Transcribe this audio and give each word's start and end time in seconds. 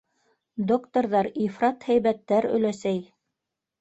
Докторҙар 0.71 1.29
ифрат 1.43 1.87
һәйбәттәр, 1.91 2.49
өләсәй. 2.59 3.03